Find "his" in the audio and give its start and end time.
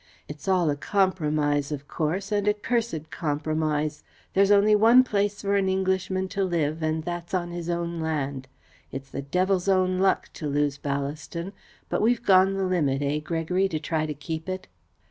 7.51-7.69